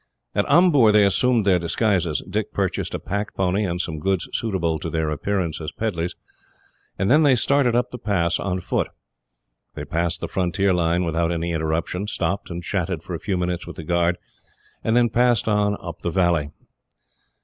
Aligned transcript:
At 0.33 0.49
Amboor 0.49 0.91
they 0.91 1.05
assumed 1.05 1.45
their 1.45 1.59
disguises. 1.59 2.23
Dick 2.27 2.51
purchased 2.53 2.95
a 2.95 2.99
pack 2.99 3.35
pony, 3.35 3.65
and 3.65 3.79
some 3.79 3.99
goods 3.99 4.27
suitable 4.33 4.79
to 4.79 4.89
their 4.89 5.11
appearance 5.11 5.61
as 5.61 5.71
pedlers, 5.71 6.15
and 6.97 7.11
then 7.11 7.21
they 7.21 7.35
started 7.35 7.75
up 7.75 7.91
the 7.91 7.99
pass 7.99 8.39
on 8.39 8.61
foot. 8.61 8.87
They 9.75 9.85
passed 9.85 10.19
the 10.19 10.27
frontier 10.27 10.73
line 10.73 11.03
without 11.03 11.31
any 11.31 11.51
interruption, 11.51 12.07
stopped 12.07 12.49
and 12.49 12.63
chatted 12.63 13.03
for 13.03 13.13
a 13.13 13.19
few 13.19 13.37
minutes 13.37 13.67
with 13.67 13.75
the 13.75 13.83
guard, 13.83 14.17
and 14.83 14.97
then 14.97 15.09
passed 15.11 15.47
on 15.47 15.77
up 15.79 15.99
the 15.99 16.09
valley. 16.09 16.49